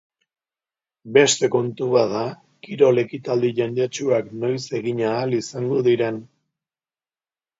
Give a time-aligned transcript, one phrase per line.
[1.17, 2.21] Beste kontu bat da
[2.67, 6.17] kirol ekitaldi jendetsuak noiz egin ahal izango diren.